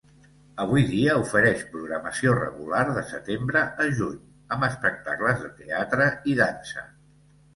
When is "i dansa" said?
6.33-6.87